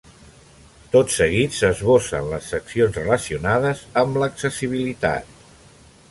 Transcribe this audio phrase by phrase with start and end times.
[0.93, 5.29] Tot seguit s'esbossen les seccions relacionades amb l'accessibilitat.